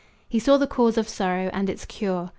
[0.27, 2.29] He saw the cause of sorrow, and its cure.